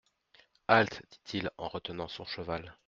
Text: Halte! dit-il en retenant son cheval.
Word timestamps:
Halte! 0.67 1.03
dit-il 1.11 1.51
en 1.59 1.67
retenant 1.67 2.07
son 2.07 2.25
cheval. 2.25 2.75